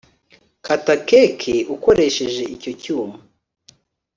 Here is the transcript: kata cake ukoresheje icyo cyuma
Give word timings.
kata 0.65 0.95
cake 1.07 1.55
ukoresheje 1.75 2.43
icyo 2.55 2.71
cyuma 2.81 3.17